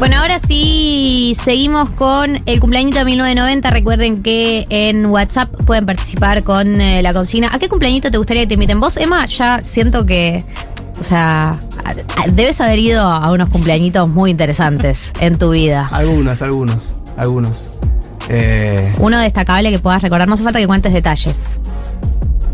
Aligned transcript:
Bueno, 0.00 0.16
ahora 0.16 0.38
sí 0.38 1.36
seguimos 1.44 1.90
con 1.90 2.42
el 2.46 2.58
cumpleañito 2.58 2.98
de 3.00 3.04
1990. 3.04 3.70
Recuerden 3.70 4.22
que 4.22 4.66
en 4.70 5.04
WhatsApp 5.04 5.50
pueden 5.66 5.84
participar 5.84 6.42
con 6.42 6.80
eh, 6.80 7.02
la 7.02 7.12
consigna. 7.12 7.50
¿A 7.52 7.58
qué 7.58 7.68
cumpleañito 7.68 8.10
te 8.10 8.16
gustaría 8.16 8.44
que 8.44 8.46
te 8.48 8.54
inviten? 8.54 8.80
Vos, 8.80 8.96
Emma, 8.96 9.26
ya 9.26 9.60
siento 9.60 10.06
que. 10.06 10.42
O 10.98 11.04
sea, 11.04 11.50
debes 12.32 12.60
haber 12.62 12.78
ido 12.78 13.02
a 13.02 13.30
unos 13.30 13.50
cumpleañitos 13.50 14.08
muy 14.08 14.30
interesantes 14.30 15.12
en 15.20 15.36
tu 15.36 15.50
vida. 15.50 15.88
Algunos, 15.92 16.40
algunos, 16.40 16.94
algunos. 17.18 17.78
Eh, 18.30 18.94
Uno 18.98 19.18
destacable 19.18 19.70
que 19.70 19.80
puedas 19.80 20.00
recordar. 20.00 20.26
No 20.28 20.34
hace 20.34 20.44
falta 20.44 20.58
que 20.60 20.66
cuentes 20.66 20.94
detalles. 20.94 21.60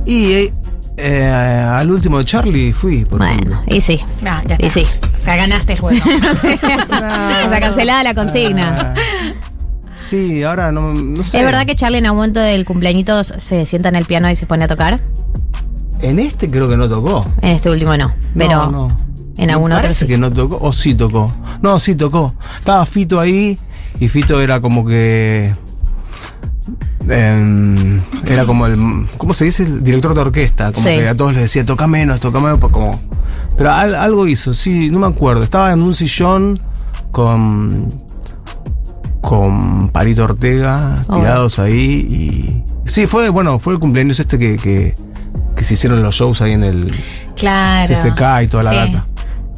y 0.04 0.32
eh, 0.32 0.52
eh, 0.96 1.26
al 1.26 1.90
último 1.90 2.18
de 2.18 2.24
Charlie 2.24 2.72
fui. 2.72 3.04
por 3.04 3.18
Bueno, 3.18 3.62
y 3.66 3.80
sí. 3.80 4.00
No, 4.22 4.30
ya 4.44 4.56
Y 4.58 4.66
está. 4.66 4.80
sí. 4.80 4.86
O 5.16 5.20
sea, 5.20 5.36
ganaste 5.36 5.72
el 5.74 5.80
juego. 5.80 6.04
o 6.30 7.50
sea, 7.50 7.60
cancelada 7.60 8.02
la 8.02 8.14
consigna. 8.14 8.94
Ah, 8.94 9.00
sí, 9.94 10.42
ahora 10.42 10.72
no, 10.72 10.94
no 10.94 11.22
sé. 11.22 11.38
¿Es 11.38 11.44
verdad 11.44 11.66
que 11.66 11.74
Charlie 11.74 11.98
en 11.98 12.06
algún 12.06 12.18
momento 12.18 12.40
del 12.40 12.64
cumpleañito 12.64 13.22
se 13.24 13.66
sienta 13.66 13.88
en 13.88 13.96
el 13.96 14.04
piano 14.04 14.30
y 14.30 14.36
se 14.36 14.46
pone 14.46 14.64
a 14.64 14.68
tocar? 14.68 15.00
En 16.00 16.18
este 16.18 16.48
creo 16.48 16.68
que 16.68 16.76
no 16.76 16.88
tocó. 16.88 17.24
En 17.42 17.52
este 17.52 17.70
último 17.70 17.96
no. 17.96 18.14
Pero 18.36 18.66
no, 18.66 18.88
no. 18.88 18.96
en 19.38 19.50
algún 19.50 19.72
otro 19.72 19.82
Parece 19.82 20.00
sí. 20.00 20.06
que 20.06 20.18
no 20.18 20.30
tocó. 20.30 20.58
O 20.60 20.72
sí 20.72 20.94
tocó. 20.94 21.24
No, 21.62 21.78
sí 21.78 21.94
tocó. 21.94 22.34
Estaba 22.58 22.84
Fito 22.84 23.18
ahí 23.18 23.58
y 23.98 24.08
Fito 24.08 24.40
era 24.40 24.60
como 24.60 24.84
que. 24.86 25.54
Em, 27.10 28.00
era 28.26 28.44
como 28.44 28.66
el. 28.66 29.06
¿Cómo 29.16 29.34
se 29.34 29.44
dice? 29.46 29.62
El 29.64 29.82
director 29.84 30.14
de 30.14 30.20
orquesta. 30.20 30.72
Como 30.72 30.84
Sí. 30.86 30.96
que 30.96 31.08
a 31.08 31.14
todos 31.14 31.32
les 31.32 31.42
decía, 31.42 31.64
toca 31.66 31.86
menos, 31.86 32.20
toca 32.20 32.40
menos. 32.40 32.58
pues 32.58 32.72
Como, 32.72 33.00
pero 33.56 33.72
al- 33.72 33.94
algo 33.94 34.26
hizo, 34.26 34.54
sí, 34.54 34.90
no 34.90 34.98
me 35.00 35.06
acuerdo. 35.06 35.42
Estaba 35.42 35.72
en 35.72 35.82
un 35.82 35.94
sillón 35.94 36.58
con. 37.12 37.88
Con 39.20 39.88
Palito 39.88 40.22
Ortega 40.24 40.94
Oh. 41.08 41.16
tirados 41.16 41.58
ahí 41.58 42.06
y. 42.08 42.64
Sí, 42.88 43.06
fue, 43.06 43.28
bueno, 43.28 43.58
fue 43.58 43.72
el 43.72 43.80
cumpleaños 43.80 44.20
este 44.20 44.38
que, 44.38 44.56
que, 44.56 44.94
que 45.56 45.64
se 45.64 45.74
hicieron 45.74 46.00
los 46.02 46.14
shows 46.14 46.40
ahí 46.42 46.52
en 46.52 46.62
el 46.62 46.92
Claro. 47.34 47.88
CCK 47.92 48.42
y 48.44 48.46
toda 48.46 48.62
la 48.62 48.70
Sí. 48.70 48.76
data. 48.92 49.06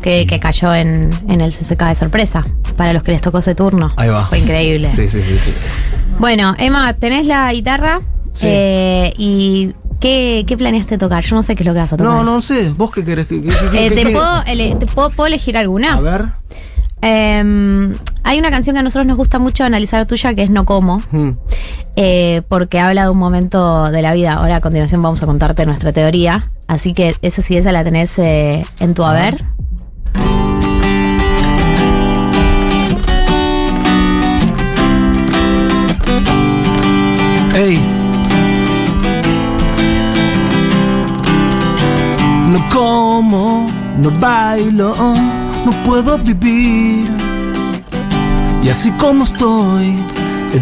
Que, 0.01 0.27
que 0.27 0.41
cayó 0.41 0.73
en, 0.75 1.11
en 1.29 1.41
el 1.43 1.53
CCK 1.53 1.89
de 1.89 1.95
sorpresa. 1.95 2.45
Para 2.79 2.93
los 2.95 3.03
que 3.03 3.13
les 3.13 3.21
tocó 3.21 3.39
ese 3.39 3.55
turno. 3.55 3.93
Ahí 3.97 4.09
va. 4.09 4.27
Fue 4.27 4.39
increíble. 4.39 4.91
Sí, 4.95 5.09
sí, 5.11 5.23
sí, 5.23 5.37
sí. 5.37 5.53
Bueno, 6.19 6.55
Emma, 6.59 6.93
tenés 6.95 7.27
la 7.27 7.53
guitarra. 7.53 8.01
Sí. 8.33 8.47
Eh, 8.49 9.15
¿Y 9.17 9.75
qué, 10.01 10.45
qué 10.47 10.57
planeaste 10.57 10.99
tocar? 10.99 11.23
Yo 11.25 11.37
no 11.37 11.43
sé 11.43 11.55
qué 11.55 11.63
es 11.63 11.67
lo 11.67 11.73
que 11.75 11.81
vas 11.81 11.93
a 11.93 11.97
tocar. 11.97 12.13
No, 12.13 12.25
no 12.25 12.41
sé. 12.41 12.71
¿Vos 12.71 12.91
qué 12.91 13.05
querés? 13.05 13.27
¿Qué- 13.29 13.41
qué- 13.43 13.87
Eh, 13.87 13.91
¿te, 13.91 14.03
puedo, 14.13 14.43
ele- 14.47 14.75
te 14.77 14.87
puedo, 14.87 15.11
puedo 15.11 15.27
elegir 15.27 15.57
alguna? 15.57 15.95
A 15.95 16.01
ver. 16.01 16.25
Em, 17.01 17.95
hay 18.25 18.39
una 18.41 18.51
canción 18.51 18.75
que 18.75 18.81
a 18.81 18.83
nosotros 18.83 19.07
nos 19.07 19.17
gusta 19.17 19.39
mucho 19.39 19.63
analizar 19.63 20.05
tuya 20.07 20.35
que 20.35 20.43
es 20.43 20.51
No 20.51 20.65
Como. 20.65 21.01
Hmm. 21.13 21.31
eh, 21.95 22.43
porque 22.49 22.81
habla 22.81 23.05
de 23.05 23.11
un 23.11 23.19
momento 23.19 23.91
de 23.91 24.03
la 24.03 24.13
vida. 24.15 24.35
Ahora 24.35 24.57
a 24.57 24.61
continuación 24.61 25.03
vamos 25.03 25.23
a 25.23 25.27
contarte 25.27 25.65
nuestra 25.67 25.93
teoría. 25.93 26.51
Así 26.67 26.93
que 26.95 27.15
esa 27.23 27.41
sí, 27.43 27.57
esa 27.57 27.71
la 27.73 27.85
tenés 27.85 28.19
eh, 28.19 28.65
en 28.81 28.95
tu 28.95 29.05
haber. 29.05 29.37
No 42.59 42.69
como, 42.71 43.67
no 44.03 44.11
bailo, 44.19 44.95
no 45.65 45.73
puedo 45.87 46.19
vivir. 46.19 47.09
Y 48.65 48.69
así 48.69 48.91
como 48.93 49.23
estoy, 49.25 49.95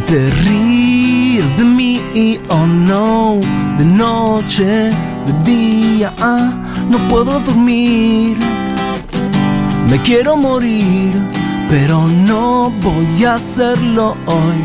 te 0.07 0.31
ríes 0.45 1.57
de 1.57 1.65
mí, 1.65 2.39
oh 2.51 2.67
no, 2.67 3.41
de 3.79 3.85
noche, 3.87 4.91
de 5.27 5.33
día, 5.45 6.13
ah, 6.21 6.53
no 6.91 6.99
puedo 7.09 7.41
dormir. 7.41 8.37
Me 9.89 9.99
quiero 10.03 10.37
morir, 10.37 11.15
pero 11.71 12.07
no 12.09 12.71
voy 12.83 13.25
a 13.25 13.37
hacerlo 13.37 14.15
hoy. 14.27 14.63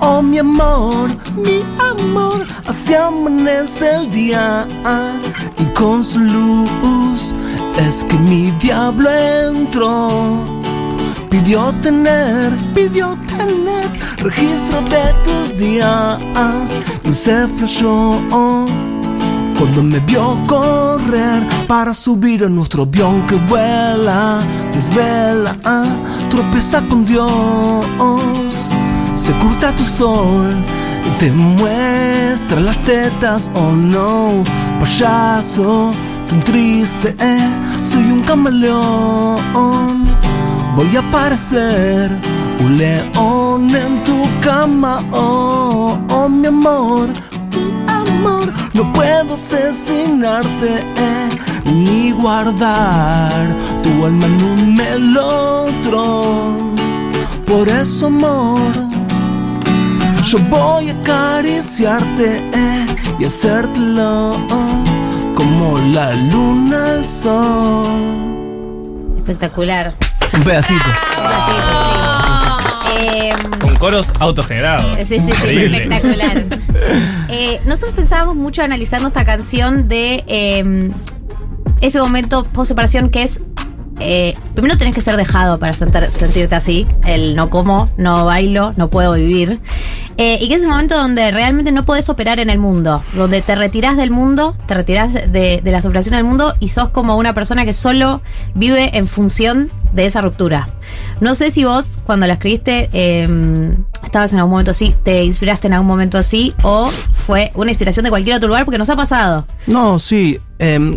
Oh 0.00 0.22
mi 0.22 0.38
amor, 0.38 1.10
mi 1.34 1.64
amor, 1.80 2.46
así 2.68 2.94
amanece 2.94 3.96
el 3.96 4.10
día 4.12 4.66
y 5.58 5.64
con 5.74 6.04
su 6.04 6.20
luz 6.20 7.34
es 7.78 8.04
que 8.04 8.16
mi 8.16 8.50
diablo 8.52 9.10
entró. 9.10 10.08
Pidió 11.30 11.72
tener, 11.82 12.52
pidió 12.74 13.16
tener 13.26 13.84
registro 14.18 14.80
de 14.82 15.14
tus 15.24 15.58
días 15.58 16.18
y 17.04 17.12
se 17.12 17.46
flashó 17.48 18.18
cuando 19.58 19.82
me 19.82 19.98
vio 20.00 20.38
correr 20.46 21.42
para 21.66 21.92
subir 21.92 22.44
a 22.44 22.48
nuestro 22.48 22.84
avión 22.84 23.26
que 23.26 23.34
vuela, 23.48 24.38
desvela, 24.72 25.56
tropieza 26.30 26.80
con 26.88 27.04
Dios, 27.04 27.30
se 29.16 29.32
curta 29.32 29.74
tu 29.74 29.82
sol, 29.82 30.54
te 31.18 31.30
muestra 31.32 32.60
las 32.60 32.78
tetas, 32.78 33.50
oh 33.54 33.72
no, 33.72 34.42
payaso, 34.80 35.90
tan 36.28 36.42
triste, 36.44 37.14
eh, 37.18 37.50
soy 37.86 38.10
un 38.10 38.22
camaleón, 38.22 40.06
voy 40.76 40.96
a 40.96 41.02
parecer 41.10 42.10
un 42.60 42.76
león 42.76 43.74
en 43.74 44.02
tu 44.04 44.22
cama, 44.40 45.02
oh, 45.12 45.98
oh 46.10 46.28
mi 46.28 46.46
amor, 46.46 47.08
amor, 47.86 48.52
no 48.74 48.92
puedo 48.92 49.34
asesinarte 49.34 50.76
eh, 50.76 51.28
ni 51.72 52.12
guardar 52.12 53.56
tu 53.82 54.04
alma 54.04 54.26
en 54.26 54.42
un 54.44 54.74
melotron. 54.74 56.68
Por 57.46 57.68
eso, 57.68 58.06
amor, 58.06 58.87
yo 60.28 60.38
voy 60.50 60.90
a 60.90 60.92
acariciarte 60.92 62.36
eh, 62.52 62.86
y 63.18 63.24
hacértelo 63.24 64.32
oh, 64.32 64.84
como 65.34 65.78
la 65.94 66.12
luna 66.12 66.96
al 66.96 67.06
sol. 67.06 67.86
Espectacular. 69.16 69.94
Un 70.34 70.42
pedacito. 70.42 70.84
Así, 71.24 71.52
sí. 72.84 73.08
Em, 73.16 73.50
Con 73.58 73.76
coros 73.76 74.12
autogenerados. 74.18 74.84
Sí, 74.98 75.18
sí, 75.18 75.32
sí, 75.46 75.64
espectacular. 75.64 76.44
Eh, 77.30 77.60
nosotros 77.66 77.94
pensábamos 77.94 78.36
mucho 78.36 78.62
analizando 78.62 79.08
esta 79.08 79.24
canción 79.24 79.86
de 79.88 80.24
eh, 80.28 80.90
ese 81.82 81.98
momento 82.00 82.44
post 82.44 82.68
separación 82.68 83.10
que 83.10 83.22
es. 83.22 83.42
Eh, 84.00 84.36
primero 84.54 84.76
tenés 84.78 84.94
que 84.94 85.00
ser 85.00 85.16
dejado 85.16 85.58
para 85.58 85.72
sentirte 85.72 86.54
así. 86.54 86.86
El 87.06 87.36
no 87.36 87.50
como, 87.50 87.90
no 87.96 88.24
bailo, 88.24 88.70
no 88.76 88.90
puedo 88.90 89.14
vivir. 89.14 89.60
Eh, 90.16 90.38
y 90.40 90.48
que 90.48 90.54
es 90.54 90.60
ese 90.60 90.68
momento 90.68 90.96
donde 90.96 91.30
realmente 91.30 91.70
no 91.70 91.84
podés 91.84 92.08
operar 92.08 92.40
en 92.40 92.50
el 92.50 92.58
mundo. 92.58 93.02
Donde 93.14 93.40
te 93.42 93.54
retirás 93.54 93.96
del 93.96 94.10
mundo, 94.10 94.56
te 94.66 94.74
retirás 94.74 95.14
de, 95.14 95.60
de 95.62 95.70
la 95.70 95.80
separación 95.80 96.16
del 96.16 96.24
mundo 96.24 96.54
y 96.60 96.68
sos 96.68 96.90
como 96.90 97.16
una 97.16 97.34
persona 97.34 97.64
que 97.64 97.72
solo 97.72 98.20
vive 98.54 98.96
en 98.96 99.06
función 99.06 99.70
de 99.92 100.06
esa 100.06 100.20
ruptura. 100.20 100.68
No 101.20 101.34
sé 101.34 101.50
si 101.50 101.64
vos, 101.64 101.98
cuando 102.04 102.26
la 102.26 102.34
escribiste, 102.34 102.88
eh, 102.92 103.76
estabas 104.04 104.32
en 104.32 104.38
algún 104.38 104.52
momento 104.52 104.70
así, 104.70 104.94
te 105.02 105.24
inspiraste 105.24 105.66
en 105.66 105.74
algún 105.74 105.88
momento 105.88 106.18
así, 106.18 106.52
o 106.62 106.86
fue 106.88 107.50
una 107.54 107.70
inspiración 107.70 108.04
de 108.04 108.10
cualquier 108.10 108.36
otro 108.36 108.48
lugar, 108.48 108.64
porque 108.64 108.78
nos 108.78 108.90
ha 108.90 108.96
pasado. 108.96 109.46
No, 109.66 109.98
sí. 109.98 110.38
em, 110.58 110.96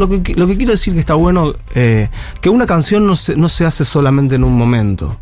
lo, 0.00 0.22
que, 0.22 0.34
lo 0.34 0.46
que 0.48 0.56
quiero 0.56 0.72
decir 0.72 0.94
que 0.94 1.00
está 1.00 1.14
bueno, 1.14 1.52
eh, 1.74 2.08
que 2.40 2.50
una 2.50 2.66
canción 2.66 3.06
no 3.06 3.14
se, 3.14 3.36
no 3.36 3.48
se 3.48 3.64
hace 3.66 3.84
solamente 3.84 4.34
en 4.34 4.42
un 4.44 4.56
momento. 4.56 5.16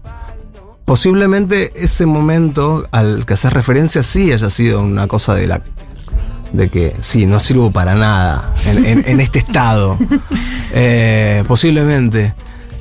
Posiblemente 0.84 1.72
ese 1.76 2.06
momento 2.06 2.86
al 2.92 3.26
que 3.26 3.34
haces 3.34 3.52
referencia 3.52 4.02
sí 4.02 4.32
haya 4.32 4.48
sido 4.48 4.80
una 4.82 5.06
cosa 5.06 5.34
de 5.34 5.46
la 5.46 5.60
de 6.52 6.70
que 6.70 6.94
sí, 7.00 7.26
no 7.26 7.38
sirvo 7.40 7.70
para 7.70 7.94
nada 7.94 8.54
en, 8.66 8.86
en- 8.86 9.04
en 9.06 9.20
este 9.26 9.40
estado. 9.40 9.98
Eh, 10.72 11.44
posiblemente. 11.46 12.32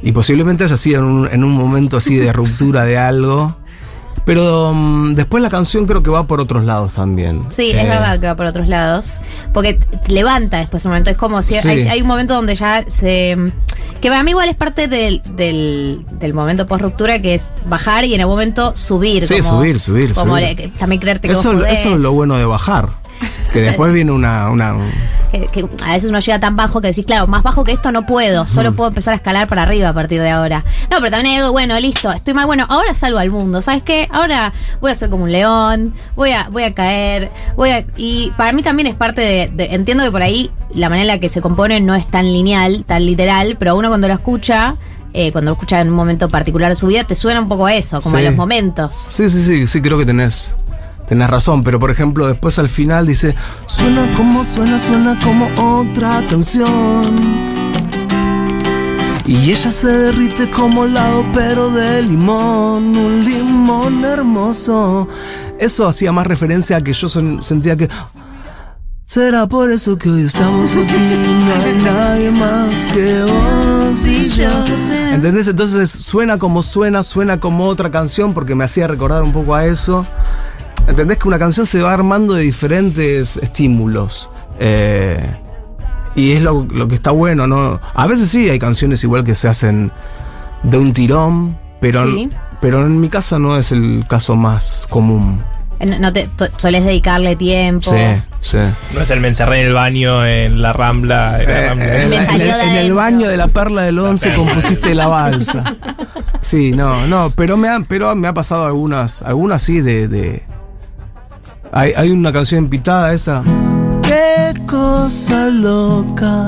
Y 0.04 0.14
posiblemente 0.14 0.64
haya 0.64 0.78
sido 0.78 1.00
en 1.00 1.06
un, 1.06 1.28
en 1.28 1.44
un 1.44 1.52
momento 1.52 1.98
así 1.98 2.16
de 2.16 2.32
ruptura 2.32 2.86
de 2.86 2.98
algo. 2.98 3.58
Pero 4.28 4.74
mm, 4.76 5.16
después 5.16 5.42
la 5.42 5.50
canción 5.50 5.88
creo 5.88 6.04
que 6.04 6.12
va 6.12 6.28
por 6.28 6.40
otros 6.42 6.64
lados 6.66 6.94
también. 6.94 7.44
Sí, 7.50 7.72
Eh, 7.72 7.82
es 7.82 7.88
verdad 7.90 8.20
que 8.20 8.28
va 8.28 8.36
por 8.36 8.46
otros 8.46 8.68
lados, 8.68 9.18
porque 9.54 9.80
levanta 10.08 10.58
después 10.60 10.84
un 10.86 10.92
momento, 10.92 11.10
es 11.10 11.18
como 11.18 11.42
si 11.42 11.54
Sí. 11.60 11.68
hay, 11.68 11.88
hay 11.88 12.02
un 12.02 12.08
momento 12.08 12.36
donde 12.36 12.54
ya 12.54 12.84
se... 12.90 13.36
Que 14.02 14.10
para 14.10 14.22
mí 14.24 14.32
igual 14.32 14.50
es 14.50 14.56
parte 14.56 14.88
del, 14.90 15.22
del, 15.36 16.06
del 16.20 16.34
momento 16.36 16.68
post 16.68 16.82
ruptura, 16.84 17.20
que 17.22 17.34
es 17.34 17.48
bajar 17.68 18.04
y 18.06 18.14
en 18.14 18.22
el 18.22 18.28
momento 18.28 18.76
subir. 18.76 19.26
Sí, 19.26 19.40
como- 19.40 19.60
subir, 19.62 19.80
subir, 19.80 20.14
como 20.14 20.36
subir. 20.38 20.56
le- 20.58 20.68
también 20.78 21.00
creerte 21.02 21.28
que 21.30 21.34
Eso, 21.34 21.54
vos 21.54 21.66
eso 21.66 21.96
es 21.96 22.02
lo 22.04 22.12
bueno 22.12 22.36
de 22.38 22.46
bajar. 22.46 22.90
Que 23.54 23.62
después 23.62 23.92
viene 23.94 24.12
una. 24.12 24.50
una 24.52 24.76
un- 25.42 25.48
Que, 25.48 25.66
a 25.86 25.94
veces 25.94 26.10
uno 26.10 26.20
llega 26.20 26.40
tan 26.40 26.56
bajo 26.56 26.82
que 26.82 26.88
decís, 26.90 27.06
claro, 27.06 27.28
más 27.28 27.44
bajo 27.44 27.64
que 27.64 27.72
esto 27.72 27.92
no 27.92 28.06
puedo, 28.06 28.48
solo 28.48 28.76
puedo 28.76 28.90
empezar 28.90 29.14
a 29.14 29.18
escalar 29.18 29.48
para 29.48 29.64
arriba 29.64 29.90
a 29.90 29.94
partir 29.94 30.22
de 30.22 30.30
ahora. 30.30 30.64
No, 30.92 30.98
pero 31.00 31.12
también 31.12 31.34
hay 31.36 31.40
algo, 31.42 31.52
bueno, 31.52 31.80
listo, 31.80 32.12
estoy 32.12 32.34
mal, 32.34 32.46
bueno, 32.46 32.66
ahora 32.70 32.94
salgo 32.96 33.20
al 33.20 33.30
mundo, 33.32 33.62
¿sabes 33.62 33.84
qué? 33.84 34.08
Ahora 34.12 34.54
voy 34.82 34.92
a 34.92 34.96
ser 34.96 35.10
como 35.10 35.24
un 35.26 35.32
león, 35.32 35.94
voy 36.16 36.32
a, 36.32 36.48
voy 36.52 36.64
a 36.64 36.74
caer, 36.74 37.30
voy 37.56 37.70
a... 37.72 37.86
Y 37.98 38.32
para 38.38 38.52
mí 38.54 38.64
también 38.64 38.88
es 38.88 38.96
parte 38.96 39.22
de, 39.22 39.52
de- 39.54 39.76
entiendo 39.76 40.04
que 40.04 40.12
por 40.12 40.22
ahí 40.22 40.52
la 40.76 40.90
manera 40.90 41.04
en 41.04 41.08
la 41.16 41.20
que 41.20 41.30
se 41.30 41.42
compone 41.42 41.80
no 41.80 41.96
es 41.96 42.08
tan 42.08 42.26
lineal, 42.26 42.84
tan 42.86 43.06
literal, 43.06 43.56
pero 43.60 43.76
uno 43.76 43.88
cuando 43.90 44.08
lo 44.08 44.14
escucha... 44.14 44.76
eh, 45.14 45.32
cuando 45.32 45.50
lo 45.52 45.54
escucha 45.56 45.80
en 45.82 45.88
un 45.90 45.96
momento 45.96 46.30
particular 46.30 46.70
de 46.70 46.76
su 46.76 46.86
vida, 46.88 47.04
te 47.04 47.16
suena 47.16 47.40
un 47.42 47.48
poco 47.48 47.66
a 47.66 47.74
eso, 47.74 48.02
como 48.02 48.18
Sí. 48.18 48.26
a 48.26 48.30
los 48.30 48.38
momentos. 48.38 48.94
Sí, 48.94 49.28
sí, 49.30 49.42
sí, 49.42 49.66
sí, 49.66 49.82
creo 49.82 49.98
que 49.98 50.06
tenés. 50.06 50.54
Tenés 51.08 51.30
razón, 51.30 51.64
pero 51.64 51.80
por 51.80 51.90
ejemplo, 51.90 52.28
después 52.28 52.60
al 52.60 52.70
final 52.70 53.08
dice: 53.08 53.36
Suena 53.66 54.06
como 54.16 54.44
suena, 54.44 54.78
suena 54.80 55.18
como 55.24 55.48
otra 55.80 56.22
canción. 56.30 56.68
Y 59.26 59.52
ella 59.52 59.70
se 59.72 59.88
derrite 59.88 60.50
como 60.50 60.86
helado, 60.86 61.26
pero 61.34 61.70
de 61.70 62.02
limón, 62.04 62.96
un 62.98 63.24
limón 63.26 64.04
hermoso. 64.06 65.08
Eso 65.60 65.88
hacía 65.88 66.12
más 66.12 66.28
referencia 66.28 66.78
a 66.78 66.82
que 66.82 66.94
yo 66.94 67.08
son- 67.08 67.42
sentía 67.42 67.76
que. 67.76 67.90
Será 69.06 69.48
por 69.48 69.70
eso 69.70 69.98
que 69.98 70.10
hoy 70.10 70.24
estamos 70.26 70.76
aquí, 70.76 70.94
no 70.94 71.64
hay 71.64 71.82
nadie 71.84 72.32
más 72.32 72.86
que 72.94 73.22
vos 73.24 74.06
y 74.06 74.28
yo. 74.30 74.50
¿Entendés? 75.14 75.48
Entonces 75.48 75.90
suena 75.90 76.38
como 76.38 76.62
suena, 76.62 77.04
suena 77.04 77.40
como 77.40 77.68
otra 77.68 77.90
canción 77.90 78.34
porque 78.34 78.54
me 78.56 78.66
hacía 78.66 78.88
recordar 78.88 79.24
un 79.24 79.32
poco 79.32 79.56
a 79.56 79.66
eso. 79.66 80.06
¿Entendés 80.88 81.18
que 81.18 81.28
una 81.28 81.38
canción 81.40 81.66
se 81.66 81.82
va 81.82 81.94
armando 81.94 82.34
de 82.34 82.44
diferentes 82.44 83.38
estímulos? 83.38 84.30
Eh, 84.60 85.20
y 86.16 86.32
es 86.32 86.42
lo, 86.42 86.66
lo 86.72 86.88
que 86.88 86.96
está 86.96 87.12
bueno, 87.12 87.46
¿no? 87.46 87.80
A 87.94 88.08
veces 88.08 88.30
sí 88.30 88.50
hay 88.50 88.58
canciones 88.58 89.04
igual 89.04 89.24
que 89.24 89.36
se 89.36 89.48
hacen 89.48 89.92
de 90.64 90.78
un 90.78 90.94
tirón, 90.94 91.58
pero, 91.80 92.04
Sí. 92.06 92.30
pero 92.62 92.86
en 92.86 93.00
mi 93.00 93.10
casa 93.10 93.38
no 93.38 93.58
es 93.58 93.72
el 93.72 94.04
caso 94.08 94.36
más 94.36 94.88
común. 94.90 95.44
Eh, 95.80 95.98
No, 96.00 96.12
te 96.12 96.28
solés 96.58 96.84
dedicarle 96.86 97.36
tiempo. 97.36 97.92
Sí, 97.92 98.22
sí. 98.42 98.58
No 98.96 99.02
es 99.02 99.12
el 99.12 99.20
me 99.20 99.28
encerré 99.28 99.62
en 99.62 99.68
el 99.68 99.74
baño 99.74 100.26
en 100.26 100.60
la 100.62 100.74
rambla. 100.74 101.40
en 101.40 101.48
la 101.48 101.54
Eh, 101.54 101.68
Rambla. 101.68 101.86
eh, 101.86 102.04
en, 102.34 102.72
el, 102.78 102.88
en 102.88 102.96
baño 102.96 103.28
de 103.30 103.38
la 103.38 103.48
perla 103.48 103.84
del 103.84 104.00
once 104.00 104.34
compusiste 104.34 104.96
la 104.96 105.06
balsa. 105.08 105.64
Sí, 106.42 106.72
no, 106.72 107.06
no, 107.06 107.32
pero 107.36 107.58
me 107.58 107.68
ha, 107.70 107.82
pero 107.88 108.16
me 108.16 108.28
ha 108.28 108.34
pasado 108.34 108.66
algunas, 108.66 109.22
algunas 109.22 109.62
sí 109.62 109.82
de, 109.82 110.08
de- 110.08 110.47
hay, 111.78 111.94
hay 111.96 112.10
una 112.10 112.34
canción 112.34 112.68
pitada 112.68 113.14
esa. 113.14 113.44
Qué 114.02 114.54
cosa 114.66 115.46
loca 115.48 116.48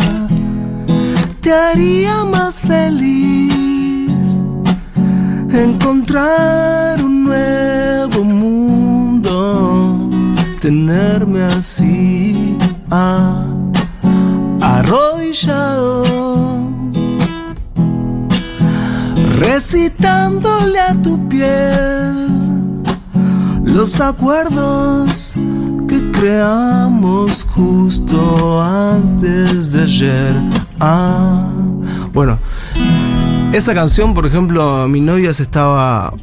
te 1.42 1.54
haría 1.54 2.26
más 2.26 2.62
feliz 2.62 4.40
encontrar 5.52 7.00
un 7.04 7.26
nuevo 7.26 8.24
mundo, 8.24 10.10
tenerme 10.62 11.44
así 11.44 12.58
ah, 12.90 13.46
arrodillado, 14.62 16.04
recitándole 19.38 20.80
a 20.80 20.94
tu 21.02 21.30
piel 21.30 22.39
los 23.74 24.00
acuerdos 24.02 25.34
que 25.88 26.12
creamos 26.12 27.44
justo 27.44 28.62
antes 28.62 29.72
de 29.72 29.84
ayer. 29.84 30.32
Ah, 30.80 31.48
bueno, 32.14 32.40
esa 33.54 33.74
canción, 33.74 34.14
por 34.14 34.26
ejemplo, 34.26 34.88
mi 34.88 35.02
novia 35.02 35.34
se 35.34 35.44
estaba 35.44 36.14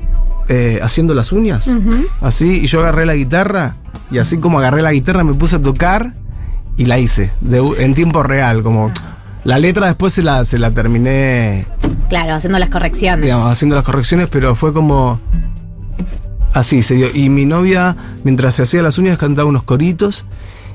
eh, 0.49 0.81
haciendo 0.83 1.15
las 1.15 1.33
uñas, 1.33 1.71
así, 2.21 2.61
y 2.63 2.67
yo 2.67 2.81
agarré 2.81 3.07
la 3.07 3.15
guitarra, 3.15 3.77
y 4.11 4.19
así 4.19 4.39
como 4.39 4.59
agarré 4.59 4.83
la 4.83 4.93
guitarra 4.93 5.25
me 5.25 5.35
puse 5.35 5.57
a 5.57 5.63
tocar 5.63 6.15
y 6.77 6.85
la 6.85 6.99
hice, 6.99 7.33
de 7.41 7.59
en 7.79 7.95
tiempo 7.95 8.23
real, 8.23 8.63
como... 8.63 8.91
La 9.45 9.61
letra 9.61 9.87
después 9.87 10.13
se 10.13 10.25
la, 10.25 10.45
se 10.45 10.59
la 10.59 10.73
terminé 10.73 11.67
Claro, 12.09 12.35
haciendo 12.35 12.59
las 12.59 12.69
correcciones. 12.69 13.23
digamos, 13.23 13.51
haciendo 13.51 13.77
las 13.77 13.85
correcciones, 13.85 14.29
pero 14.29 14.57
fue 14.57 14.73
como. 14.73 15.21
Así 16.57 16.83
se 16.83 16.95
dio. 16.95 17.09
Y 17.15 17.29
mi 17.29 17.45
novia, 17.45 17.95
mientras 18.25 18.55
se 18.55 18.63
hacía 18.63 18.81
las 18.83 18.97
uñas, 18.99 19.19
cantaba 19.19 19.47
unos 19.49 19.63
coritos. 19.63 20.25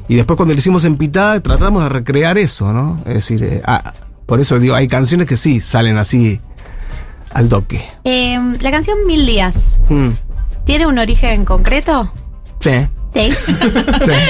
Y 0.07 0.15
después, 0.15 0.37
cuando 0.37 0.53
le 0.53 0.59
hicimos 0.59 0.85
en 0.85 0.95
pitada, 0.97 1.39
tratamos 1.39 1.81
de 1.83 1.89
recrear 1.89 2.37
eso, 2.37 2.71
¿no? 2.71 3.01
Es 3.05 3.13
decir, 3.15 3.43
eh, 3.43 3.61
ah, 3.65 3.93
por 4.27 4.39
eso 4.39 4.59
digo, 4.59 4.75
hay 4.75 4.87
canciones 4.87 5.27
que 5.27 5.35
sí 5.35 5.59
salen 5.59 5.97
así 5.97 6.39
al 7.31 7.49
toque. 7.49 7.83
Eh, 8.03 8.37
la 8.59 8.69
canción 8.71 8.97
Mil 9.07 9.25
Días, 9.25 9.81
Mm. 9.89 10.09
¿tiene 10.65 10.85
un 10.85 10.99
origen 10.99 11.45
concreto? 11.45 12.11
Sí. 12.59 12.87
Sí. 13.13 13.29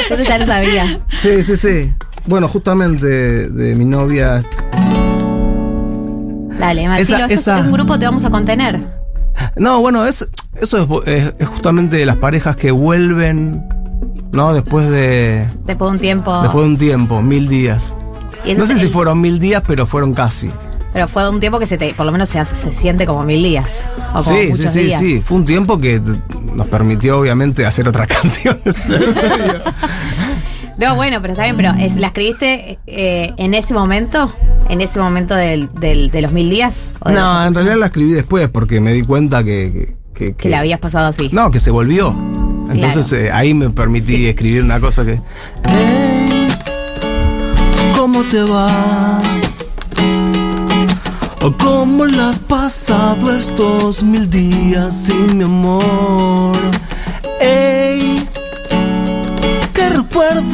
Eso 0.09 0.23
ya 0.23 0.37
lo 0.39 0.45
sabía. 0.45 1.01
Sí, 1.09 1.43
sí, 1.43 1.55
sí. 1.57 1.93
Bueno, 2.27 2.47
justamente 2.47 3.05
de 3.49 3.75
mi 3.75 3.85
novia. 3.85 4.43
Dale, 6.59 6.87
Marcelo, 6.87 7.17
Esa- 7.17 7.25
esto 7.25 7.33
esa- 7.33 7.59
es 7.59 7.65
un 7.65 7.71
grupo, 7.71 7.97
te 7.99 8.05
vamos 8.05 8.23
a 8.25 8.29
contener. 8.29 8.79
No, 9.55 9.81
bueno, 9.81 10.05
es, 10.05 10.27
eso 10.59 11.01
es, 11.05 11.07
es- 11.07 11.33
es 11.39 11.47
justamente 11.47 12.05
las 12.05 12.17
parejas 12.17 12.55
que 12.55 12.71
vuelven, 12.71 13.63
¿no? 14.31 14.53
Después 14.53 14.89
de. 14.89 15.47
Después 15.65 15.89
de 15.91 15.95
un 15.95 15.99
tiempo. 16.01 16.41
Después 16.41 16.65
de 16.65 16.71
un 16.71 16.77
tiempo, 16.77 17.21
mil 17.21 17.47
días. 17.47 17.95
No 18.57 18.65
sé 18.65 18.77
si 18.77 18.87
fueron 18.87 19.21
mil 19.21 19.39
días, 19.39 19.61
pero 19.65 19.85
fueron 19.85 20.13
casi. 20.13 20.49
Pero 20.93 21.07
fue 21.07 21.29
un 21.29 21.39
tiempo 21.39 21.57
que 21.57 21.65
se 21.65 21.77
te, 21.77 21.93
por 21.93 22.05
lo 22.05 22.11
menos 22.11 22.27
se, 22.27 22.37
hace- 22.39 22.55
se 22.55 22.71
siente 22.71 23.05
como 23.05 23.23
mil 23.23 23.41
días. 23.41 23.89
O 24.13 24.21
como 24.23 24.35
Sí, 24.35 24.41
sí, 24.43 24.49
muchos 24.49 24.71
sí, 24.71 24.79
días. 24.83 24.99
sí. 24.99 25.21
Fue 25.21 25.37
un 25.37 25.45
tiempo 25.45 25.77
que 25.77 26.01
nos 26.53 26.67
permitió, 26.67 27.19
obviamente, 27.19 27.65
hacer 27.65 27.87
otras 27.87 28.07
canciones. 28.21 28.85
No, 30.77 30.95
bueno, 30.95 31.19
pero 31.21 31.33
está 31.33 31.43
bien, 31.43 31.55
pero 31.55 31.73
¿la 31.99 32.07
escribiste 32.07 32.79
eh, 32.87 33.33
en 33.37 33.53
ese 33.53 33.73
momento? 33.73 34.33
¿En 34.69 34.81
ese 34.81 34.99
momento 34.99 35.35
del, 35.35 35.69
del- 35.79 36.09
de 36.11 36.21
los 36.21 36.31
mil 36.31 36.49
días? 36.49 36.93
¿O 37.01 37.09
de 37.09 37.15
los 37.15 37.23
no, 37.23 37.45
en 37.45 37.53
realidad 37.53 37.75
la 37.77 37.85
escribí 37.87 38.13
después 38.13 38.49
porque 38.49 38.81
me 38.81 38.91
di 38.93 39.03
cuenta 39.03 39.43
que. 39.43 39.95
Que, 40.13 40.27
que- 40.27 40.33
Que 40.35 40.49
la 40.49 40.59
habías 40.59 40.79
pasado 40.79 41.07
así. 41.07 41.29
No, 41.31 41.49
que 41.51 41.59
se 41.59 41.71
volvió. 41.71 42.09
Entonces 42.71 43.07
Claro. 43.09 43.23
eh, 43.25 43.31
ahí 43.31 43.53
me 43.53 43.69
permití 43.69 44.27
escribir 44.27 44.63
una 44.63 44.79
cosa 44.79 45.03
que. 45.05 45.19
Hey, 45.67 46.47
¿Cómo 47.97 48.23
te 48.23 48.41
va? 48.43 49.21
¿O 51.43 51.51
cómo 51.57 52.05
la 52.05 52.29
has 52.29 52.39
pasado 52.39 53.35
estos 53.35 54.03
mil 54.03 54.29
días 54.29 54.95
sin 55.05 55.37
mi 55.37 55.43
amor? 55.45 56.55
Ey, 57.41 58.27
¿qué 59.73 59.89
recuerdas? 59.89 60.51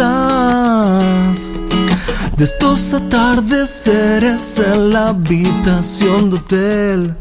De 2.38 2.44
estos 2.44 2.94
atardeceres 2.94 4.60
en 4.60 4.92
la 4.92 5.10
habitación 5.10 6.30
de 6.30 6.36
hotel 6.38 7.16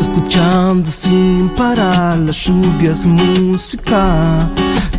Escuchando 0.00 0.90
sin 0.90 1.48
parar 1.50 2.18
las 2.18 2.36
lluvias 2.36 3.06
música. 3.06 4.50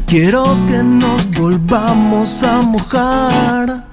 Quiero 0.06 0.44
que 0.68 0.84
nos 0.84 1.30
volvamos 1.32 2.44
a 2.44 2.62
mojar. 2.62 3.90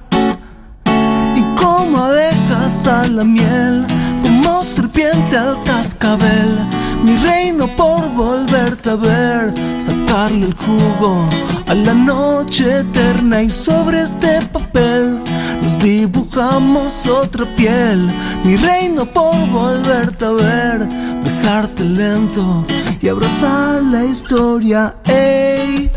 Y 1.37 1.43
como 1.55 1.97
abejas 2.03 2.87
a 2.87 3.07
la 3.07 3.23
miel 3.23 3.85
Como 4.23 4.63
serpiente 4.63 5.37
al 5.37 5.61
cascabel 5.63 6.57
Mi 7.03 7.15
reino 7.17 7.67
por 7.67 8.09
volverte 8.15 8.89
a 8.89 8.95
ver 8.95 9.53
Sacarle 9.79 10.47
el 10.47 10.55
jugo 10.55 11.29
a 11.67 11.73
la 11.75 11.93
noche 11.93 12.79
eterna 12.79 13.43
Y 13.43 13.49
sobre 13.49 14.01
este 14.01 14.41
papel 14.51 15.19
nos 15.61 15.79
dibujamos 15.79 17.07
otra 17.07 17.45
piel 17.55 18.09
Mi 18.43 18.57
reino 18.57 19.05
por 19.05 19.35
volverte 19.49 20.25
a 20.25 20.31
ver 20.31 20.87
Besarte 21.23 21.83
lento 21.83 22.65
y 23.01 23.09
abrazar 23.09 23.83
la 23.83 24.05
historia 24.05 24.95
Ey, 25.05 25.91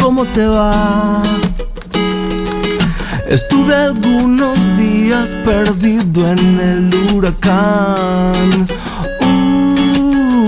¿cómo 0.00 0.24
te 0.26 0.46
va? 0.46 1.22
Estuve 3.28 3.74
algunos 3.74 4.58
días 4.78 5.36
perdido 5.44 6.32
en 6.32 6.60
el 6.60 7.12
huracán. 7.12 8.66
Uh, 9.20 10.46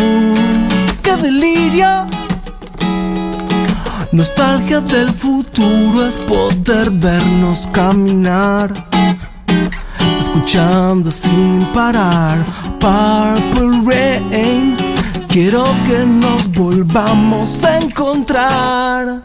¡Qué 1.03 1.15
delirio! 1.17 2.07
Nostalgia 4.13 4.81
del 4.81 5.09
futuro 5.09 6.05
es 6.05 6.17
poder 6.19 6.91
vernos 6.91 7.69
caminar. 7.73 8.73
Escuchando 10.19 11.13
sin 11.13 11.65
parar 11.73 12.45
Purple 12.81 13.83
Rain. 13.85 14.77
Quiero 15.29 15.63
que 15.87 16.05
nos 16.05 16.51
volvamos 16.51 17.63
a 17.63 17.79
encontrar. 17.79 19.23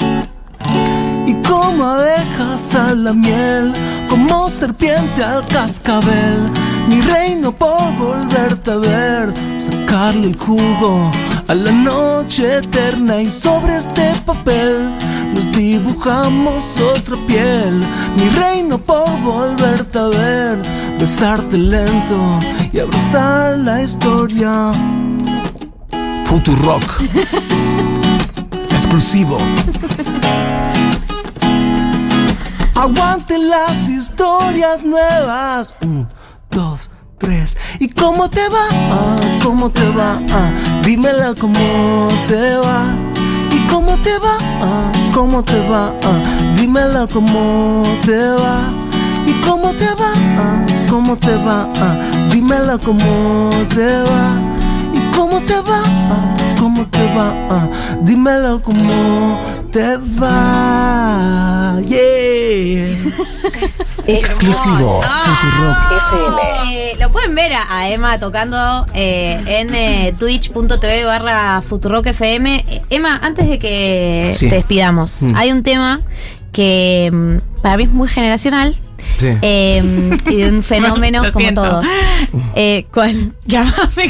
y 1.26 1.34
como 1.48 1.84
abejas 1.84 2.76
a 2.76 2.94
la 2.94 3.14
miel, 3.14 3.74
como 4.08 4.48
serpiente 4.50 5.24
al 5.24 5.48
cascabel. 5.48 6.52
Mi 6.90 7.02
reino 7.02 7.52
por 7.52 7.92
volverte 7.98 8.70
a 8.70 8.76
ver, 8.76 9.34
sacarle 9.58 10.28
el 10.28 10.36
jugo 10.36 11.10
a 11.48 11.54
la 11.54 11.72
noche 11.72 12.58
eterna 12.58 13.22
y 13.22 13.30
sobre 13.30 13.78
este 13.78 14.14
papel 14.26 14.90
nos 15.34 15.52
dibujamos 15.52 16.78
otra 16.80 17.16
piel. 17.28 17.80
Mi 18.18 18.30
reino 18.40 18.78
por 18.78 19.10
volverte 19.22 20.00
a 20.00 20.08
ver, 20.08 20.60
besarte 21.00 21.58
lento 21.58 22.40
y 22.72 22.80
abrazar 22.80 23.60
la 23.60 23.84
historia. 23.84 24.72
Futurock. 26.26 26.84
Exclusivo. 28.72 29.38
Aguante 32.76 33.38
las 33.38 33.90
historias 33.90 34.84
nuevas. 34.84 35.74
Un, 35.82 36.08
dos, 36.50 36.90
tres. 37.26 37.58
¿Y 37.80 37.90
cómo 37.90 38.30
te 38.30 38.48
va? 38.50 38.66
Ah, 38.92 39.16
¿Cómo 39.44 39.72
te 39.72 39.88
va? 39.90 40.20
Ah, 40.32 40.52
dímela 40.84 41.34
cómo 41.34 42.08
te 42.28 42.56
va. 42.58 42.84
¿Y 43.52 43.60
cómo 43.68 43.98
te 43.98 44.16
va? 44.20 44.38
Ah, 44.62 44.92
¿Cómo 45.12 45.44
te 45.44 45.60
va? 45.68 45.94
Ah, 46.04 46.20
dímela 46.56 47.08
cómo 47.08 47.84
te 48.06 48.20
va. 48.42 48.58
¿Y 49.26 49.34
cómo 49.46 49.74
te 49.74 49.88
va? 50.02 50.12
Ah, 50.38 50.66
¿Cómo 50.88 51.18
te 51.18 51.36
va? 51.38 51.68
Ah, 51.82 51.96
dímela 52.32 52.78
cómo 52.78 53.50
te 53.76 53.88
va. 54.10 54.26
¿Y 54.94 55.00
cómo 55.16 55.42
te 55.42 55.56
va? 55.62 55.82
Ah, 56.12 56.36
¿Cómo 56.60 56.86
te 56.88 57.04
va? 57.16 57.28
Ah, 57.50 57.68
dímelo 58.04 58.62
cómo 58.62 59.40
te 59.72 59.98
va. 60.22 61.80
Yeah. 61.82 62.96
Exclusivo 64.08 65.02
Futurock 65.02 65.92
FM. 65.98 66.75
Lo 67.06 67.12
pueden 67.12 67.36
ver 67.36 67.54
a, 67.54 67.68
a 67.78 67.90
Emma 67.92 68.18
tocando 68.20 68.88
eh, 68.96 69.40
en 69.46 69.76
eh, 69.76 70.16
twitch.tv 70.18 71.06
barra 71.06 71.62
Futurock 71.62 72.08
FM. 72.08 72.66
Eh, 72.68 72.82
Emma, 72.90 73.20
antes 73.22 73.48
de 73.48 73.60
que 73.60 74.32
Sí. 74.34 74.50
te 74.50 74.56
despidamos, 74.56 75.22
Mm. 75.22 75.36
hay 75.36 75.52
un 75.52 75.62
tema 75.62 76.02
que 76.52 77.12
mm, 77.14 77.62
para 77.62 77.78
mí 77.78 77.84
es 77.84 77.92
muy 77.92 78.08
generacional. 78.08 78.76
Sí. 79.20 79.28
eh, 79.44 80.18
y 80.32 80.36
de 80.38 80.50
un 80.50 80.64
fenómeno 80.64 81.20
Lo 81.24 81.32
como 81.32 81.40
siento. 81.44 81.62
todos. 81.62 81.86
Eh, 82.56 82.88
¿Cuál? 82.92 83.34
Llámame, 83.46 84.08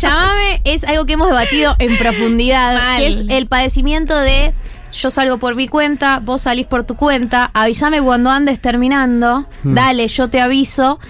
Llámame. 0.00 0.60
es 0.64 0.82
algo 0.84 1.04
que 1.04 1.12
hemos 1.12 1.28
debatido 1.28 1.76
en 1.78 1.94
profundidad, 1.98 2.74
Mal. 2.74 2.98
que 3.00 3.06
es 3.08 3.22
el 3.28 3.46
padecimiento 3.48 4.16
de 4.18 4.54
yo 4.98 5.10
salgo 5.10 5.36
por 5.38 5.56
mi 5.56 5.68
cuenta, 5.68 6.20
vos 6.20 6.42
salís 6.42 6.64
por 6.66 6.84
tu 6.84 6.94
cuenta, 6.96 7.50
avísame 7.52 8.00
cuando 8.00 8.30
andes 8.30 8.60
terminando, 8.60 9.44
dale, 9.64 10.06
yo 10.06 10.30
te 10.30 10.40
aviso, 10.40 11.00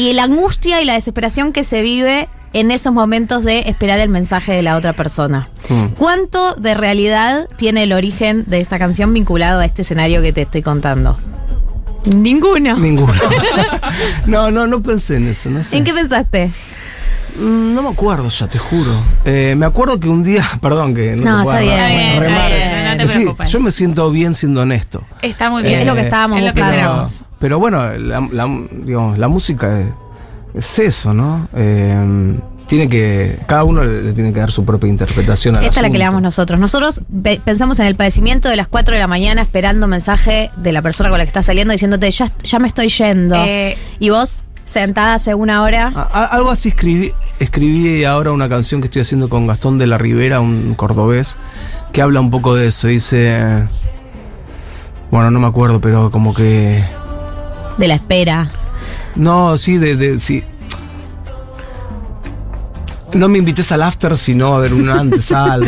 y 0.00 0.14
la 0.14 0.22
angustia 0.22 0.80
y 0.80 0.86
la 0.86 0.94
desesperación 0.94 1.52
que 1.52 1.62
se 1.62 1.82
vive 1.82 2.30
en 2.54 2.70
esos 2.70 2.90
momentos 2.90 3.44
de 3.44 3.60
esperar 3.68 4.00
el 4.00 4.08
mensaje 4.08 4.50
de 4.54 4.62
la 4.62 4.76
otra 4.78 4.94
persona. 4.94 5.50
Mm. 5.68 5.88
¿Cuánto 5.88 6.54
de 6.54 6.72
realidad 6.72 7.46
tiene 7.58 7.82
el 7.82 7.92
origen 7.92 8.44
de 8.46 8.60
esta 8.60 8.78
canción 8.78 9.12
vinculado 9.12 9.60
a 9.60 9.66
este 9.66 9.82
escenario 9.82 10.22
que 10.22 10.32
te 10.32 10.40
estoy 10.40 10.62
contando? 10.62 11.18
Ninguno. 12.16 12.78
Ninguno. 12.78 13.12
no, 14.26 14.50
no, 14.50 14.66
no 14.66 14.82
pensé 14.82 15.16
en 15.16 15.28
eso. 15.28 15.50
No 15.50 15.62
sé. 15.62 15.76
¿En 15.76 15.84
qué 15.84 15.92
pensaste? 15.92 16.50
Mm, 17.38 17.74
No 17.74 17.82
me 17.82 17.90
acuerdo 17.90 18.26
ya, 18.30 18.48
te 18.48 18.58
juro. 18.58 18.92
Eh, 19.26 19.54
me 19.54 19.66
acuerdo 19.66 20.00
que 20.00 20.08
un 20.08 20.22
día, 20.24 20.44
perdón 20.62 20.94
que 20.94 21.14
no, 21.14 21.44
No, 21.44 21.50
te 21.50 21.60
bien, 21.60 22.20
remar. 22.20 22.50
está 22.50 22.56
bien, 22.56 22.79
te 23.06 23.12
Sí, 23.12 23.18
preocupes. 23.20 23.50
yo 23.52 23.60
me 23.60 23.70
siento 23.70 24.10
bien 24.10 24.34
siendo 24.34 24.62
honesto. 24.62 25.04
Está 25.22 25.50
muy 25.50 25.62
Eh, 25.62 25.66
bien. 25.68 25.80
Es 25.80 25.86
lo 25.86 25.94
que 25.94 26.00
estábamos 26.02 26.38
es 26.40 26.44
lo 26.46 26.54
que. 26.54 27.24
Pero 27.38 27.58
bueno, 27.58 27.86
la, 27.98 28.20
la- 28.32 28.60
digamos, 28.72 29.18
la 29.18 29.28
música 29.28 29.80
es, 29.80 29.86
es 30.54 30.78
eso, 30.78 31.14
¿no? 31.14 31.48
Eh, 31.54 32.38
tiene 32.66 32.88
que. 32.88 33.38
Cada 33.46 33.64
uno 33.64 33.82
le, 33.84 34.12
tiene 34.12 34.32
que 34.32 34.38
dar 34.40 34.50
su 34.52 34.64
propia 34.64 34.88
interpretación 34.88 35.56
al 35.56 35.64
Esta 35.64 35.80
es 35.80 35.82
la 35.82 35.90
que 35.90 35.98
le 35.98 36.04
damos 36.04 36.22
nosotros. 36.22 36.60
Nosotros 36.60 37.02
pe- 37.22 37.40
pensamos 37.44 37.80
en 37.80 37.86
el 37.86 37.96
padecimiento 37.96 38.48
de 38.48 38.56
las 38.56 38.68
4 38.68 38.94
de 38.94 39.00
la 39.00 39.06
mañana 39.08 39.42
esperando 39.42 39.88
mensaje 39.88 40.50
de 40.56 40.72
la 40.72 40.80
persona 40.82 41.08
con 41.08 41.18
la 41.18 41.24
que 41.24 41.28
estás 41.28 41.46
saliendo 41.46 41.72
diciéndote, 41.72 42.10
ya, 42.10 42.26
ya 42.44 42.58
me 42.60 42.68
estoy 42.68 42.88
yendo. 42.88 43.34
Eh, 43.44 43.76
y 43.98 44.10
vos, 44.10 44.44
sentada 44.62 45.14
hace 45.14 45.34
una 45.34 45.62
hora. 45.62 45.90
A- 45.96 46.26
algo 46.26 46.50
así 46.50 46.68
escribí, 46.68 47.12
escribí 47.40 48.04
ahora 48.04 48.30
una 48.32 48.48
canción 48.48 48.80
que 48.80 48.86
estoy 48.86 49.02
haciendo 49.02 49.28
con 49.28 49.46
Gastón 49.48 49.78
de 49.78 49.86
la 49.88 49.98
Ribera, 49.98 50.40
un 50.40 50.74
cordobés, 50.74 51.36
que 51.92 52.00
habla 52.02 52.20
un 52.20 52.30
poco 52.30 52.54
de 52.54 52.68
eso. 52.68 52.86
Dice. 52.86 53.66
Bueno, 55.10 55.30
no 55.32 55.40
me 55.40 55.48
acuerdo, 55.48 55.80
pero 55.80 56.10
como 56.12 56.32
que. 56.32 56.84
de 57.78 57.88
la 57.88 57.94
espera. 57.94 58.50
No, 59.16 59.58
sí, 59.58 59.76
de, 59.78 59.96
de 59.96 60.18
sí. 60.20 60.44
No 63.12 63.28
me 63.28 63.38
invites 63.38 63.72
al 63.72 63.82
after, 63.82 64.16
sino 64.16 64.54
a 64.54 64.60
ver 64.60 64.72
un 64.72 64.88
antes 64.88 65.32
algo, 65.32 65.66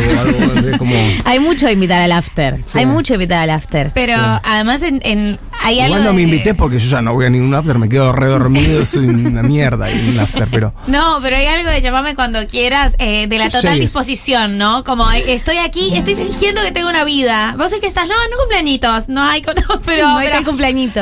como. 0.77 0.95
Hay 1.25 1.39
mucho 1.41 1.65
de 1.65 1.73
invitar 1.73 1.99
al 1.99 2.13
after. 2.13 2.61
Sí. 2.63 2.79
Hay 2.79 2.85
mucho 2.85 3.13
de 3.13 3.15
invitar 3.15 3.39
al 3.39 3.49
after. 3.49 3.91
Pero 3.93 4.13
además 4.17 4.81
en, 4.81 5.01
en- 5.03 5.39
hay 5.63 5.79
algo. 5.79 5.95
Igual 5.95 6.03
no 6.03 6.13
me 6.13 6.21
invité 6.21 6.53
porque 6.53 6.79
yo 6.79 6.89
ya 6.89 7.01
no 7.01 7.13
voy 7.13 7.25
a 7.25 7.29
ningún 7.29 7.53
after, 7.53 7.77
me 7.77 7.89
quedo 7.89 8.11
redormido, 8.11 8.85
soy 8.93 9.05
una 9.05 9.43
mierda 9.43 9.89
en 9.89 10.09
un 10.09 10.19
after, 10.19 10.47
pero. 10.51 10.73
No, 10.87 11.19
pero 11.21 11.35
hay 11.35 11.45
algo 11.45 11.69
de 11.69 11.81
llamarme 11.81 12.15
cuando 12.15 12.45
quieras, 12.47 12.95
eh, 12.99 13.27
de 13.27 13.37
la 13.37 13.49
total 13.49 13.79
disposición, 13.79 14.57
¿no? 14.57 14.83
Como 14.83 15.09
estoy 15.11 15.57
aquí, 15.57 15.95
estoy 15.95 16.15
fingiendo 16.15 16.61
que 16.61 16.71
tengo 16.71 16.89
una 16.89 17.03
vida. 17.03 17.55
Vos 17.57 17.71
es 17.71 17.79
que 17.79 17.87
estás, 17.87 18.07
no, 18.07 18.13
no 18.13 18.37
cumpleañitos, 18.37 19.09
no 19.09 19.23
hay, 19.23 19.41
no, 19.69 19.79
pero, 19.85 20.07
No 20.07 20.17
hay 20.17 20.27
pero. 20.27 20.53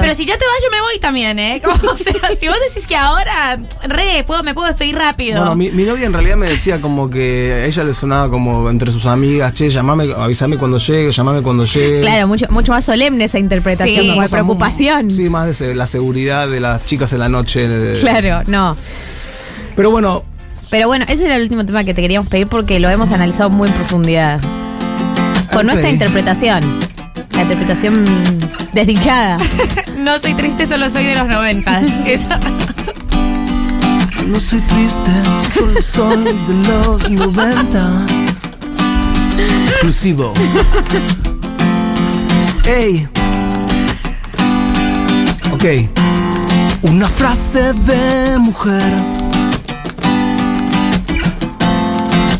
Pero 0.01 0.13
si 0.15 0.25
ya 0.25 0.37
te 0.37 0.45
vas, 0.45 0.63
yo 0.63 0.71
me 0.71 0.81
voy 0.81 0.99
también, 0.99 1.39
¿eh? 1.39 1.61
Como, 1.63 1.91
o 1.93 1.97
sea, 1.97 2.35
si 2.37 2.47
vos 2.47 2.57
decís 2.67 2.87
que 2.87 2.95
ahora, 2.95 3.57
re, 3.83 4.23
puedo, 4.25 4.43
me 4.43 4.53
puedo 4.53 4.67
despedir 4.67 4.95
rápido. 4.95 5.39
Bueno, 5.39 5.55
mi, 5.55 5.71
mi 5.71 5.83
novia 5.83 6.05
en 6.05 6.13
realidad 6.13 6.37
me 6.37 6.47
decía 6.49 6.79
como 6.81 7.09
que 7.09 7.53
a 7.53 7.65
ella 7.65 7.83
le 7.83 7.93
sonaba 7.93 8.29
como 8.29 8.69
entre 8.69 8.91
sus 8.91 9.05
amigas, 9.05 9.53
che, 9.53 9.69
llamame, 9.69 10.13
avísame 10.13 10.57
cuando 10.57 10.77
llegue, 10.77 11.11
llamame 11.11 11.41
cuando 11.41 11.65
llegue. 11.65 12.01
Claro, 12.01 12.27
mucho, 12.27 12.47
mucho 12.49 12.71
más 12.71 12.85
solemne 12.85 13.25
esa 13.25 13.39
interpretación, 13.39 14.03
Sí. 14.05 14.09
como 14.09 14.21
preocupación. 14.55 15.11
Sí, 15.11 15.29
más 15.29 15.59
de 15.59 15.75
la 15.75 15.87
seguridad 15.87 16.47
de 16.49 16.59
las 16.59 16.85
chicas 16.85 17.13
en 17.13 17.19
la 17.19 17.29
noche. 17.29 17.67
Claro, 17.99 18.43
no. 18.47 18.75
Pero 19.75 19.91
bueno, 19.91 20.23
Pero 20.69 20.87
bueno, 20.87 21.05
ese 21.07 21.25
era 21.25 21.35
el 21.35 21.43
último 21.43 21.65
tema 21.65 21.83
que 21.83 21.93
te 21.93 22.01
queríamos 22.01 22.29
pedir 22.29 22.47
porque 22.47 22.79
lo 22.79 22.89
hemos 22.89 23.11
analizado 23.11 23.49
muy 23.49 23.67
en 23.69 23.75
profundidad. 23.75 24.39
Con 25.51 25.65
nuestra 25.65 25.89
interpretación. 25.89 26.61
La 27.33 27.41
interpretación 27.43 28.05
desdichada. 28.73 29.37
No 30.01 30.17
soy 30.17 30.33
triste, 30.33 30.65
solo 30.65 30.89
soy 30.89 31.03
de 31.03 31.15
los 31.15 31.27
noventas. 31.27 31.85
Esa- 32.07 32.39
no 34.25 34.39
soy 34.39 34.59
triste, 34.61 35.11
solo 35.53 35.79
soy 35.79 36.23
de 36.23 36.67
los 36.67 37.07
90. 37.11 38.05
Exclusivo. 39.67 40.33
Ey. 42.65 43.07
Ok. 45.63 45.67
Una 46.89 47.07
frase 47.07 47.73
de 47.73 48.39
mujer. 48.39 48.81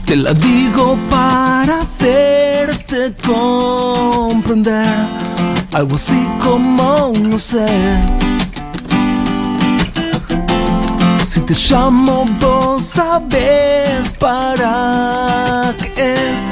Te 0.08 0.16
la 0.16 0.34
digo 0.34 0.98
para 1.08 1.82
hacerte 1.82 3.14
comprender. 3.24 4.88
Algo 5.72 5.98
así 5.98 6.20
como 6.44 7.14
no 7.22 7.38
sé. 7.38 7.68
Si 11.24 11.42
te 11.42 11.54
llamo, 11.54 12.26
vos 12.40 12.82
sabes 12.82 14.14
para 14.18 15.76
qué 15.78 16.32
es. 16.34 16.52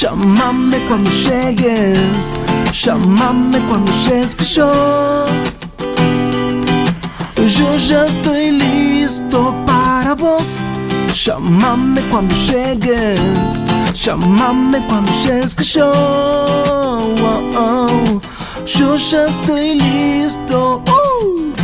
Llámame 0.00 0.78
cuando 0.88 1.10
llegues. 1.12 2.34
Llámame 2.72 3.60
cuando 3.68 3.92
llegues 4.08 4.34
que 4.34 4.44
yo. 4.44 5.24
Yo 7.48 7.76
ya 7.78 8.04
estoy 8.04 8.50
listo 8.50 9.54
para 9.66 10.14
vos. 10.14 10.58
Llámame 11.24 12.02
cuando 12.10 12.34
llegues. 12.34 13.64
Llámame 13.94 14.80
cuando 14.86 15.10
llegues 15.24 15.54
que 15.54 15.64
yo. 15.64 15.90
Oh, 15.90 17.14
oh. 17.56 18.20
Yo 18.66 18.96
ya 18.96 19.24
estoy 19.24 19.76
listo. 19.76 20.82
Uh. 20.86 21.54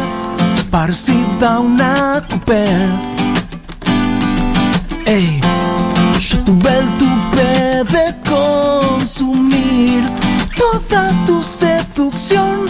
Parecida 0.69 1.55
a 1.55 1.59
una 1.59 2.23
coupé. 2.29 2.65
Seducción 12.01 12.65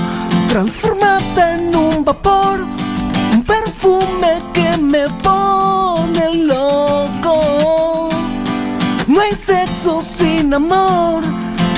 transformada 0.49 1.53
en 1.53 1.73
un 1.73 2.03
vapor, 2.03 2.59
un 3.33 3.43
perfume 3.43 4.41
que 4.51 4.77
me 4.77 5.07
pone 5.23 6.35
loco. 6.35 8.09
No 9.07 9.21
hay 9.21 9.31
sexo 9.31 10.01
sin 10.01 10.53
amor, 10.53 11.23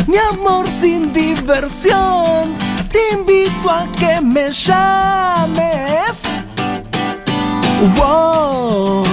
ni 0.07 0.17
amor 0.17 0.65
sin 0.67 1.13
diversión. 1.13 2.55
Te 2.91 2.99
invito 3.13 3.69
a 3.69 3.85
que 3.99 4.19
me 4.19 4.51
llames. 4.51 6.23
Wow. 7.97 9.03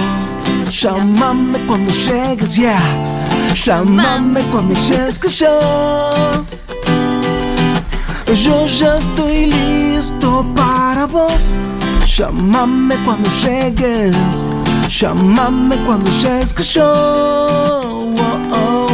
Llámame 0.71 1.59
cuando 1.67 1.93
llegues, 1.93 2.55
yeah. 2.55 2.79
Llámame 3.53 4.41
cuando 4.51 4.73
llegues 4.73 5.19
que 5.19 5.29
yo. 5.29 5.59
Yo 8.33 8.65
ya 8.65 8.97
estoy 8.97 9.47
listo 9.47 10.45
para 10.55 11.05
vos. 11.05 11.57
Llámame 12.07 12.95
cuando 13.03 13.29
llegues. 13.43 14.47
Llámame 14.87 15.75
cuando 15.85 16.09
llegues 16.21 16.53
que 16.53 16.63
yo. 16.63 16.83
Oh, 16.85 18.07
oh. 18.53 18.87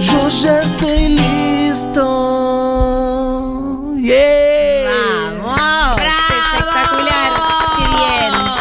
Yo 0.00 0.28
ya 0.28 0.62
estoy 0.62 1.08
listo. 1.08 2.04
Yeah. 3.96 4.51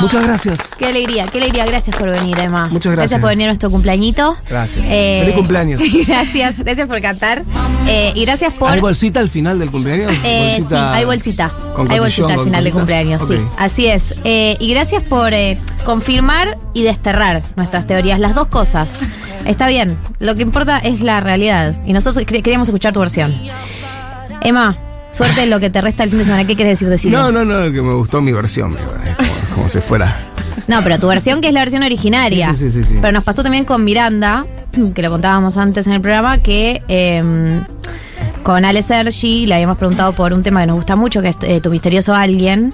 Muchas 0.02 0.24
gracias. 0.26 0.72
Qué 0.78 0.86
alegría, 0.88 1.28
qué 1.28 1.38
alegría. 1.38 1.66
Gracias 1.66 1.96
por 1.96 2.10
venir, 2.10 2.38
Emma. 2.40 2.68
Muchas 2.70 2.92
gracias. 2.92 3.12
Gracias 3.12 3.22
por 3.22 3.30
venir 3.30 3.46
a 3.46 3.50
nuestro 3.52 3.70
cumpleañito. 3.70 4.36
Gracias. 4.50 4.86
Feliz 4.86 5.36
cumpleaños. 5.36 5.82
Gracias, 6.08 6.60
gracias 6.60 6.88
por 6.88 7.02
cantar. 7.02 7.44
Eh, 7.88 8.12
y 8.16 8.26
gracias 8.26 8.54
por. 8.54 8.72
¿Hay 8.72 8.80
bolsita 8.80 9.20
al 9.20 9.30
final 9.30 9.60
del 9.60 9.72
cumpleaños? 9.72 10.12
Eh, 10.24 10.58
sí, 10.68 10.76
hay 10.76 11.06
bolsita. 11.06 11.52
con 11.76 11.90
hay 11.92 12.00
bolsita 12.00 12.34
al 12.34 12.44
final 12.44 12.64
de 12.64 12.72
cositas. 12.72 12.74
cumpleaños, 12.74 13.28
sí. 13.28 13.36
Así 13.58 13.88
es. 13.88 14.16
Eh, 14.24 14.58
y 14.60 14.70
gracias 14.74 15.04
por 15.04 15.34
eh, 15.34 15.58
confirmar 15.86 16.58
y 16.74 16.84
desterrar 16.84 17.42
nuestras 17.56 17.88
teorías, 17.88 18.20
las 18.20 18.36
dos 18.36 18.48
cosas. 18.48 19.02
Está 19.46 19.68
bien, 19.68 19.98
lo 20.20 20.36
que 20.36 20.42
importa 20.44 20.78
es 20.78 21.02
la 21.02 21.20
realidad. 21.20 21.76
Y 21.86 21.94
nosotros 21.94 22.24
quer- 22.26 22.42
queríamos 22.44 22.68
escuchar 22.68 22.94
tu 22.94 23.00
versión. 23.00 23.34
Emma, 24.42 24.76
suerte 25.12 25.44
en 25.44 25.50
lo 25.50 25.60
que 25.60 25.70
te 25.70 25.82
resta 25.82 26.04
el 26.04 26.10
fin 26.10 26.20
de 26.20 26.26
semana. 26.26 26.46
¿Qué 26.46 26.56
quieres 26.56 26.74
decir 26.80 26.90
de 26.90 26.98
Silvia? 26.98 27.20
No, 27.20 27.32
no, 27.32 27.44
no, 27.46 27.72
que 27.72 27.82
me 27.82 27.94
gustó 27.94 28.22
mi 28.22 28.32
versión. 28.32 28.76
Como, 29.54 29.70
si 29.70 29.80
fuera. 29.80 30.16
No, 30.68 30.82
pero 30.84 31.00
tu 31.00 31.08
versión 31.08 31.42
que 31.42 31.48
es 31.50 31.54
la 31.54 31.62
versión 31.62 31.84
originaria. 31.84 32.48
Sí, 32.50 32.56
sí, 32.58 32.70
sí, 32.72 32.84
sí, 32.84 32.90
sí. 32.94 32.98
Pero 33.02 33.12
nos 33.14 33.24
pasó 33.24 33.44
también 33.44 33.66
con 33.66 33.84
Miranda, 33.84 34.46
que 34.96 35.02
lo 35.02 35.10
contábamos 35.10 35.58
antes 35.58 35.88
en 35.88 35.94
el 35.94 36.02
programa, 36.02 36.38
que 36.40 36.82
eh, 36.88 37.62
con 38.44 38.66
Ale 38.66 38.82
Sergi 38.82 39.46
le 39.46 39.56
habíamos 39.56 39.78
preguntado 39.78 40.14
por 40.14 40.34
un 40.34 40.44
tema 40.44 40.62
que 40.62 40.68
nos 40.68 40.76
gusta 40.78 40.96
mucho, 40.96 41.22
que 41.22 41.30
es 41.30 41.38
eh, 41.44 41.62
tu 41.62 41.70
misterioso 41.70 42.14
alguien. 42.14 42.74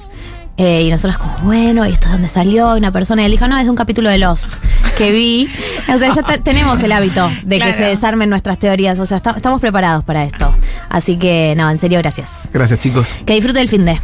Eh, 0.59 0.81
y 0.83 0.89
nosotros 0.89 1.19
como, 1.19 1.37
bueno, 1.43 1.85
¿y 1.87 1.93
esto 1.93 2.07
es 2.07 2.13
dónde 2.13 2.29
salió? 2.29 2.75
Y 2.75 2.79
una 2.79 2.91
persona 2.91 3.21
y 3.21 3.25
él 3.25 3.31
dijo, 3.31 3.47
no, 3.47 3.55
es 3.59 3.65
de 3.65 3.69
un 3.69 3.75
capítulo 3.75 4.09
de 4.09 4.17
Lost 4.17 4.55
que 4.97 5.11
vi. 5.11 5.47
O 5.93 5.99
sea, 5.99 6.11
ya 6.11 6.23
te- 6.23 6.39
tenemos 6.43 6.81
el 6.81 6.91
hábito 6.93 7.29
de 7.43 7.59
que 7.59 7.73
se 7.73 7.83
desarmen 7.83 8.27
nuestras 8.31 8.57
teorías. 8.57 8.97
O 8.97 9.05
sea, 9.05 9.17
esta- 9.17 9.35
estamos 9.37 9.61
preparados 9.61 10.03
para 10.03 10.23
esto. 10.23 10.51
Así 10.89 11.17
que, 11.17 11.53
no, 11.55 11.69
en 11.69 11.77
serio, 11.77 11.99
gracias. 11.99 12.49
Gracias, 12.51 12.79
chicos. 12.79 13.15
Que 13.23 13.33
disfrute 13.35 13.61
el 13.61 13.69
fin 13.69 13.85
de. 13.85 14.01